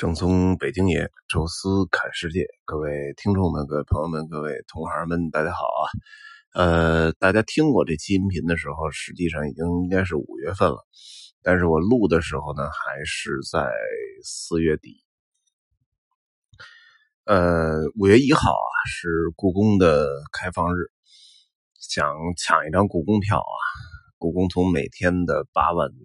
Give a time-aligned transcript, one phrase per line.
[0.00, 5.84] 正宗北京爷，宙斯看世界，各位听众们、各位朋友们、各位同行们，大家好啊！
[6.54, 10.78] 呃，大家听我这期音频的时候，实际上已经应该是五月份了，
[11.42, 13.70] 但是我录的时候呢，还是在
[14.24, 15.04] 四月底。
[17.26, 19.06] 呃，五月一号啊，是
[19.36, 20.88] 故宫的开放日，
[21.78, 23.60] 想抢一张故宫票啊！
[24.16, 25.98] 故宫从每天的八万人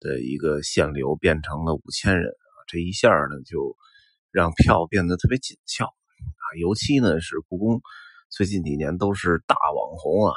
[0.00, 2.32] 的一个限流变成了五千人。
[2.66, 3.76] 这一下呢，就
[4.30, 6.44] 让票变得特别紧俏啊！
[6.58, 7.80] 尤其呢是故宫
[8.30, 10.32] 最近几年都是大网红啊，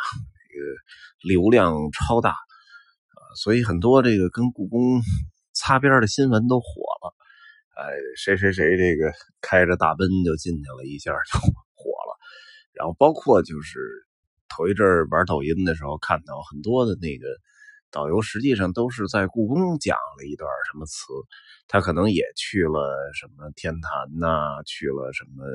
[0.50, 0.66] 这个
[1.28, 5.02] 流量超大啊，所以很多这个跟故宫
[5.54, 6.66] 擦边的新闻都火
[7.02, 7.16] 了。
[7.76, 7.84] 哎，
[8.18, 12.18] 谁谁谁这个开着大奔就进去了，一下就火了。
[12.74, 13.80] 然后包括就是
[14.50, 17.26] 头一阵玩抖音的时候，看到很多的那个。
[17.90, 21.06] 导游实际上都是在故宫讲了一段什么词，
[21.68, 25.46] 他可能也去了什么天坛呐，去了什么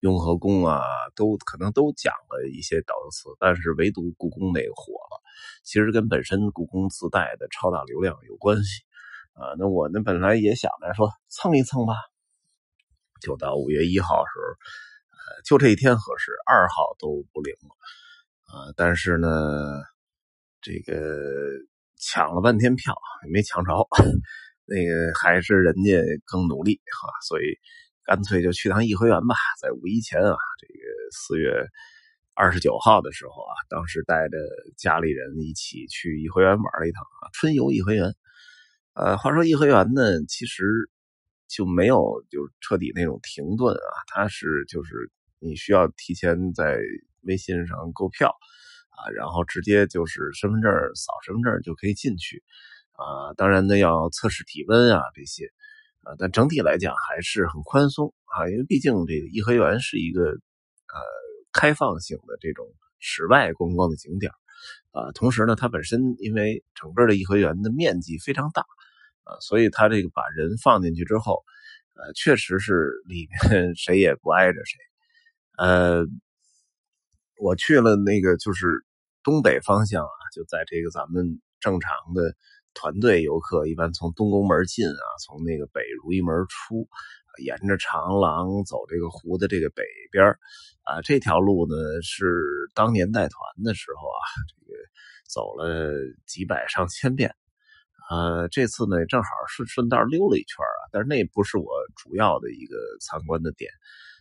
[0.00, 0.82] 雍和宫啊，
[1.14, 5.22] 都可能都讲了一些导游词，但是唯独故宫那个火了，
[5.62, 8.82] 其实跟本身故宫自带的超大流量有关系
[9.34, 9.54] 啊。
[9.56, 11.94] 那我呢本来也想着说蹭一蹭吧，
[13.20, 14.50] 就到五月一号时候，
[15.36, 17.70] 呃，就这一天合适，二号都不灵了
[18.58, 18.72] 啊。
[18.76, 19.28] 但是呢，
[20.60, 20.92] 这个。
[22.08, 23.72] 抢了半天票也没抢着，
[24.64, 27.58] 那个还是人家更努力哈，所以
[28.04, 29.34] 干脆就去趟颐和园吧。
[29.60, 31.66] 在五一前啊，这个四月
[32.34, 34.38] 二十九号的时候啊，当时带着
[34.76, 38.14] 家里人一起去颐和园玩了一趟啊，春游颐和园。
[38.94, 40.64] 呃，话说颐和园呢，其实
[41.48, 45.10] 就没有就彻底那种停顿啊，它是就是
[45.40, 46.78] 你需要提前在
[47.22, 48.32] 微信上购票。
[48.96, 52.42] 啊，然后直接就是身份证扫身份证就可以进去，
[52.92, 55.44] 啊，当然呢要测试体温啊这些，
[56.02, 60.96] 啊，但整体来讲还是很宽松啊，因为毕竟这个颐和园是一个呃
[61.52, 62.66] 开放性的这种
[62.98, 64.32] 室外观光的景点
[64.92, 68.62] 啊，同时呢它本身因为整个的颐和园的面积非常大
[69.24, 71.44] 啊，所以它这个把人放进去之后，
[71.94, 74.78] 呃，确实是里面 谁也不挨着谁，
[75.58, 76.06] 呃。
[77.38, 78.84] 我去了那个就是
[79.22, 82.34] 东北方向啊，就在这个咱们正常的
[82.72, 86.88] 团队游客一般从东宫门进啊，从那个北如意门出，
[87.44, 90.24] 沿着长廊走这个湖的这个北边
[90.84, 94.78] 啊，这条路呢是当年带团的时候啊，这个
[95.28, 95.92] 走了
[96.26, 97.34] 几百上千遍，
[98.10, 101.66] 呃，这次呢正好顺顺道溜了一圈啊，但是那不是我
[101.96, 103.70] 主要的一个参观的点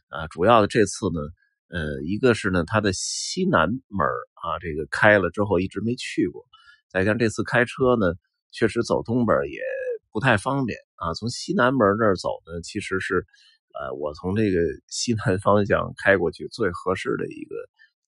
[0.09, 1.21] 啊，主要的这次呢。
[1.69, 6.45] 呃，一个是呢，它的西南门啊，这个开了之后一直没去过。
[6.89, 8.13] 再加上这次开车呢，
[8.51, 9.59] 确实走东边也
[10.11, 11.13] 不太方便啊。
[11.13, 13.25] 从西南门这儿走呢，其实是
[13.73, 17.55] 呃，我从这个 西南方向开过去最合适的一个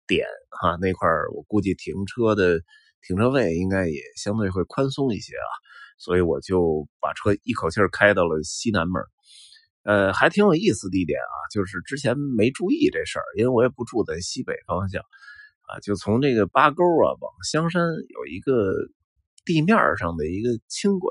[0.07, 0.77] 点哈。
[0.79, 2.61] 那块儿我估计停车的
[3.05, 5.49] 停车位应该也相对会宽松一些啊，
[5.97, 9.01] 所以我就把车一口气开到了西南门。
[9.87, 15.01] 呃，还挺有意思的一点啊，就是之前没注意这事儿，因为我也不住在西北方向，
[15.61, 18.73] 啊，就从这个八沟啊往香山有一个
[19.45, 21.09] 地面上的一个轻轨，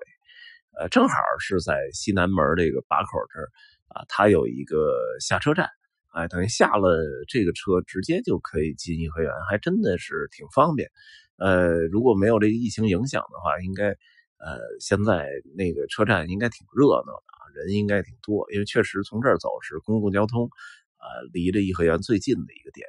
[0.79, 3.49] 呃，正好是在西南门这个把口这儿
[3.89, 5.71] 啊，它有一个下车站，
[6.13, 6.99] 哎，等于下了
[7.29, 10.91] 这个车直接就可以进颐和园，还真的是挺方便。
[11.39, 13.89] 呃，如果没有这个疫情影响的话，应该
[14.37, 17.36] 呃现在那个车站应该挺热闹的。
[17.55, 20.49] 人应该挺多，因为确实从这儿走是公共交通，
[20.97, 22.87] 啊，离着颐和园最近的一个点，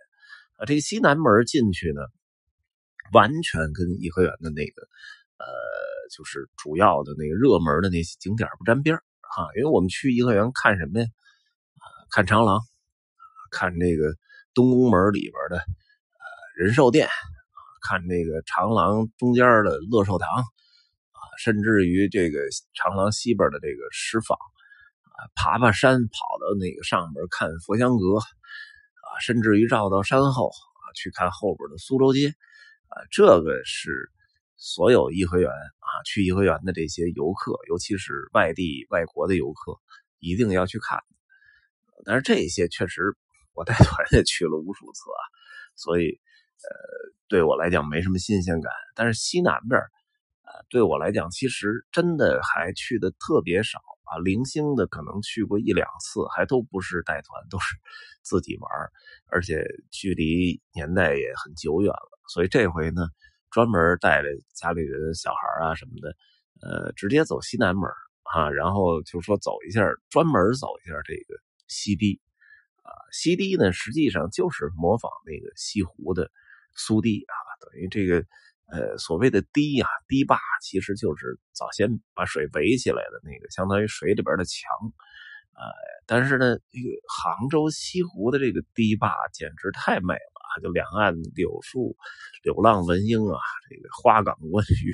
[0.57, 2.01] 啊，这个西南门进去呢，
[3.13, 4.81] 完全跟颐和园的那个，
[5.37, 5.45] 呃，
[6.15, 11.07] 就是主要的那个热门的那些景点不沾边哈，因为我们去颐和园看什么呀？
[12.09, 12.61] 看长廊，
[13.51, 14.15] 看那个
[14.53, 16.25] 东宫门里边的呃
[16.55, 17.09] 仁寿殿，
[17.81, 20.27] 看那个长廊中间的乐寿堂，
[21.37, 22.39] 甚至于这个
[22.73, 24.37] 长廊西边的这个石坊。
[25.33, 32.27] 爬爬山，跑到那个上面看佛香阁，啊，甚至于绕到山后啊去看后边的苏州街，
[32.85, 34.11] 啊，这个是
[34.57, 39.79] 所有颐和园啊去颐和园的这些游客，尤其是外地外国的游客，
[40.19, 40.99] 一定要去看。
[42.05, 43.17] 但是这些确实
[43.53, 45.21] 我带团也去了无数次啊，
[45.75, 46.69] 所以呃
[47.27, 48.71] 对我来讲没什么新鲜感。
[48.93, 49.81] 但是西南边
[50.69, 53.79] 对我来讲其实真的还去的特别少。
[54.09, 57.75] 啊，零星的可能去过一两次，还都不是带团，都是
[58.23, 58.71] 自己玩
[59.29, 59.61] 而且
[59.91, 63.09] 距离年代也很久远了，所以这回呢，
[63.51, 66.15] 专门带着家里人、小孩啊什么的，
[66.61, 67.89] 呃，直接走西南门
[68.33, 71.37] 啊，然后就说走一下，专门走一下这个
[71.67, 72.21] 西堤
[72.83, 72.87] 啊。
[73.11, 76.31] 西堤呢，实际上就是模仿那个西湖的
[76.73, 78.25] 苏堤啊，等于这个
[78.71, 84.69] 呃所谓的堤呀，堤坝其实就是早先把水围起来的那个，相当于水里边的墙
[85.53, 85.63] 啊。
[86.05, 91.95] 但是呢，这个杭州西湖的这个堤坝简直太美了，就两岸柳树、
[92.43, 94.93] 柳浪闻莺啊，这个花港观鱼，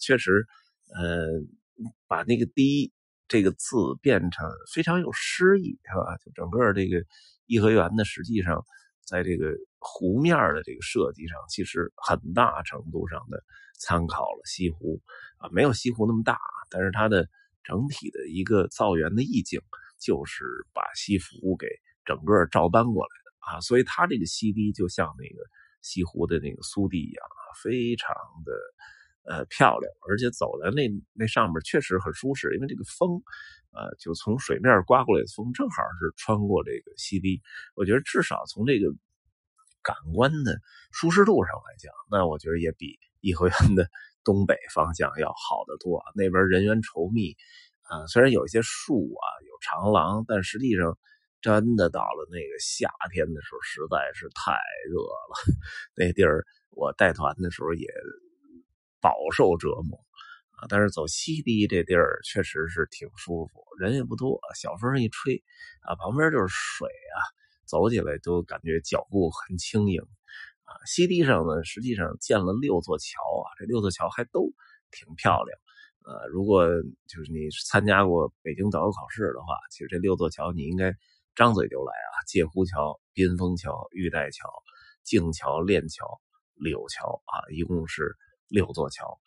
[0.00, 0.46] 确实，
[0.94, 1.28] 呃。
[2.06, 2.92] 把那个“堤”
[3.26, 6.16] 这个字变成非常有诗意，是吧？
[6.24, 7.04] 就整个这个
[7.46, 8.64] 颐和园呢，实际上
[9.06, 13.42] 在这个湖面的这个设计上，其实很大程度上的
[13.78, 15.00] 参考了西湖
[15.38, 16.38] 啊，没有西湖那么大，
[16.70, 17.28] 但是它的
[17.62, 19.60] 整体的一个造园的意境，
[19.98, 21.66] 就是把西湖给
[22.04, 25.44] 整个照搬过来的啊，所以它这个西堤就像那个
[25.82, 28.14] 西湖的那个苏堤一样啊，非常
[28.44, 28.52] 的。
[29.26, 33.22] 呃，漂亮，而且走在那那上面确实很舒适，因为这个风，
[33.74, 37.42] 呃，就从水面刮过来的风，正好是穿过这个溪堤。
[37.74, 38.88] 我觉得至少从这个
[39.82, 40.58] 感官的
[40.92, 43.88] 舒适度上来讲，那我觉得也比颐和园的
[44.24, 45.98] 东北方向要好得多。
[45.98, 47.36] 啊那边人员稠密，
[47.82, 50.96] 啊，虽然有一些树啊，有长廊，但实际上
[51.40, 54.52] 真的到了那个夏天的时候，实在是太
[54.88, 55.34] 热了。
[55.96, 57.86] 那地儿我带团的时候也。
[59.04, 60.00] 饱受折磨！
[60.68, 65.42] 但是走西堤这地儿确实是挺舒服，人也不多，小风一吹
[65.80, 67.18] 啊，旁边就是水啊，
[67.66, 70.00] 走起来都感觉脚步很轻盈
[70.64, 70.72] 啊。
[70.86, 74.52] 西堤上呢，实际上建了六座桥啊，这六座桥还都
[74.90, 75.58] 挺漂亮。
[76.04, 76.66] 呃，如果
[77.06, 80.94] 就是你参加过北京导游考试的话，其实这六座桥你应该
[81.34, 84.48] 张嘴就来啊：界湖桥、滨峰桥、玉带桥、
[85.02, 86.20] 静桥、练桥、
[86.54, 88.16] 柳桥啊，一共是。
[88.48, 89.18] 六座桥，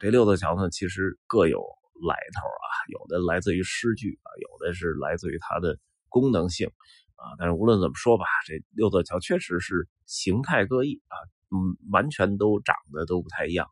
[0.00, 5.76] 这六座桥呢，其实各有来头啊，有的来自于诗句啊，有的是来自于它的
[6.08, 6.68] 功能性
[7.16, 7.34] 啊。
[7.38, 11.16] 但是无论怎么说吧，这六座桥确实是形态各异啊，
[11.50, 13.66] 嗯，完全都长得都不太一样。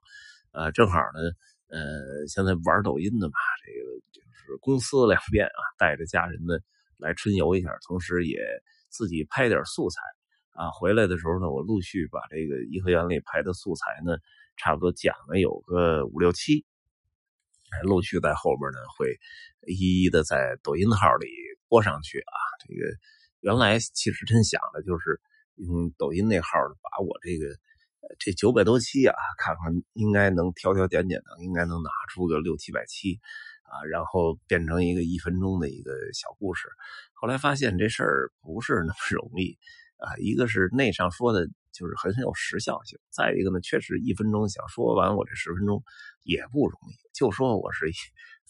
[0.51, 1.21] 呃，正好呢，
[1.69, 3.35] 呃，现在玩抖音的嘛，
[3.65, 6.61] 这个就是公司两边啊，带着家人们
[6.99, 8.39] 来春游一下，同时也
[8.89, 10.01] 自己拍点素材
[10.51, 10.71] 啊。
[10.73, 14.17] 回来的时候呢，我陆续把这个颐和园里拍的素材呢。
[14.57, 16.65] 差不多讲了有个五六期，
[17.83, 19.19] 陆续在后边呢会
[19.67, 21.29] 一一的在抖音号里
[21.69, 22.35] 播上去啊。
[22.67, 22.97] 这个
[23.41, 25.21] 原来其实真想的就是
[25.57, 27.55] 用抖音那号把我这个
[28.19, 33.21] 这九百多期啊，看看应该能挑挑拣拣的，应该能拿出个六七百期
[33.63, 36.69] 啊，然后变成一个一分钟的一个小故事。
[37.13, 39.59] 后来发现这事儿不是那么容易
[39.99, 41.47] 啊，一个是那上说的。
[41.77, 42.99] 就是很有时效性。
[43.11, 45.85] 再一个呢，确实一分钟想说完我这十分钟
[46.23, 46.97] 也不容易。
[47.13, 47.93] 就说我是一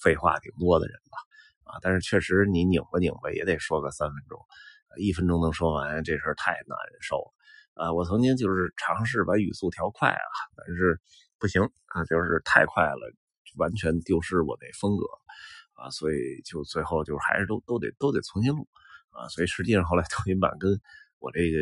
[0.01, 4.39] 废话挺多的人吧，啊，但是确实你拧巴拧巴也得说个三分钟，
[4.97, 7.33] 一分钟能说完这事儿太难受了。
[7.75, 11.01] 啊，我曾经就是尝试把语速调快啊，但是
[11.39, 13.13] 不行啊，就是太快了，
[13.57, 15.05] 完全丢失我那风格
[15.75, 18.69] 啊，所以就最后就是还是都都得都得重新录
[19.11, 19.29] 啊。
[19.29, 20.81] 所以实际上后来抖音版跟
[21.19, 21.59] 我这个。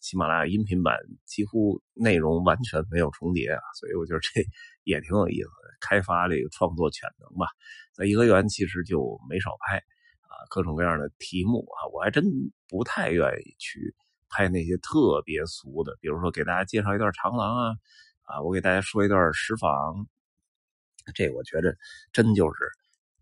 [0.00, 4.42] 喜马拉雅音频版几乎内容完全没有重叠啊，所以我觉得这
[4.84, 7.46] 也挺有意思的，开发这个创作潜能吧。
[7.92, 9.78] 在颐和园其实就没少拍
[10.20, 12.24] 啊，各种各样的题目啊，我还真
[12.68, 13.94] 不太愿意去
[14.28, 17.74] 拍那些特别俗的，比如说给大家介绍一段长廊啊，
[18.22, 20.06] 啊，我给大家说一段石坊，
[21.14, 21.76] 这我觉得
[22.12, 22.70] 真就是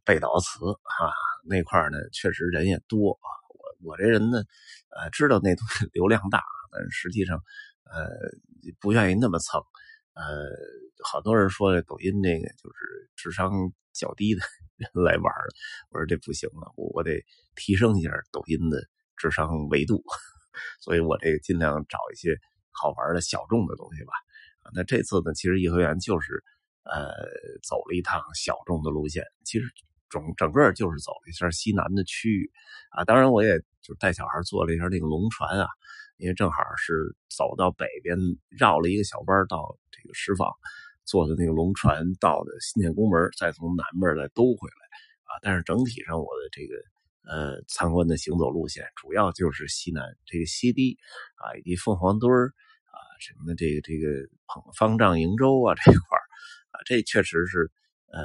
[0.05, 1.11] 背悼词哈，
[1.49, 3.29] 那块呢确实人也多啊，
[3.83, 4.43] 我这人呢，
[4.91, 6.43] 呃，知道那东西流量大。
[6.71, 7.43] 但实际上，
[7.85, 8.09] 呃，
[8.81, 9.61] 不愿意那么蹭，
[10.15, 10.25] 呃，
[11.05, 13.51] 好多人说抖音那个就是智商
[13.93, 14.43] 较低的
[14.77, 15.33] 人来玩
[15.91, 18.83] 我说这不行了，我我得提升一下抖音的
[19.17, 20.05] 智商维度，
[20.83, 22.37] 所以我这个尽量找一些
[22.73, 24.13] 好玩的小众的东西吧。
[24.75, 26.43] 那这次呢，其实颐和园就是
[26.83, 27.11] 呃
[27.63, 29.67] 走了一趟小众的路线，其实
[30.11, 32.51] 整整个就是走了一下西南的区域
[32.91, 35.69] 啊，当然我也就带小孩坐了一下那个龙船啊。
[36.19, 38.17] 因为正好是走到北边，
[38.49, 40.51] 绕了一个小弯到这个石坊，
[41.05, 44.81] 坐的那个龙船到的新建宫门，再从南边再兜回来
[45.25, 45.37] 啊。
[45.43, 46.75] 但是整体上我的这个
[47.31, 50.97] 呃参观的行走路线，主要就是西南这个西堤
[51.35, 54.27] 啊，以及凤凰墩啊，什么这个这个
[54.75, 56.19] 方丈瀛洲啊这块
[56.71, 57.71] 啊，这确实是
[58.13, 58.23] 呃，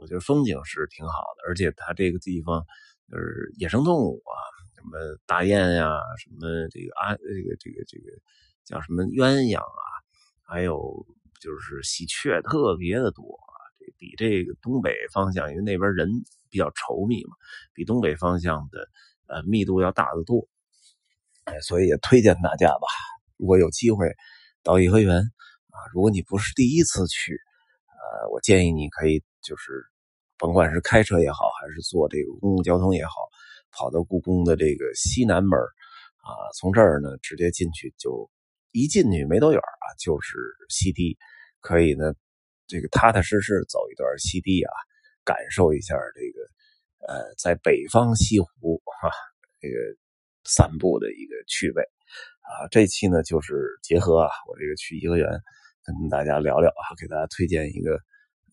[0.00, 2.64] 我觉得风景是挺好的，而且它这个地方
[3.10, 4.34] 就是野生动物啊。
[4.74, 8.10] 什么大雁呀，什么这个啊，这个这个这个
[8.64, 9.84] 叫什么鸳鸯啊，
[10.42, 11.06] 还有
[11.40, 16.10] 就是喜鹊特别的多啊，这比这个东北方向，因为那边人
[16.50, 17.36] 比较稠密嘛，
[17.72, 18.88] 比东北方向的
[19.28, 20.48] 呃密度要大得多。
[21.44, 22.88] 哎，所以也推荐大家吧，
[23.36, 24.12] 如果有机会
[24.64, 27.40] 到颐和园啊，如果你不是第一次去，
[28.30, 29.84] 我建议你可以就是，
[30.38, 33.12] 甭管是开车也好，还是坐这个公共交通也好，
[33.70, 38.30] 跑到故宫的这个西南门啊，从这儿呢直接进去，就
[38.70, 40.38] 一进去没多远啊，就是
[40.68, 41.16] 西堤，
[41.60, 42.12] 可以呢
[42.66, 44.72] 这个踏踏实实走一段西堤啊，
[45.24, 49.10] 感受一下这个呃在北方西湖哈
[49.60, 49.74] 这个。
[50.44, 51.84] 散步的一个趣味
[52.40, 55.28] 啊，这期呢就是结合啊，我这个去颐和园
[55.84, 57.98] 跟大家聊聊啊，给大家推荐一个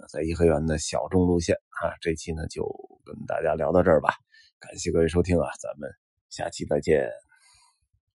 [0.10, 1.94] 在颐和园的小众路线啊。
[2.02, 2.64] 这期呢就
[3.06, 4.14] 跟大家聊到这儿吧，
[4.60, 5.90] 感谢各位收听啊，咱们
[6.30, 7.10] 下期再见。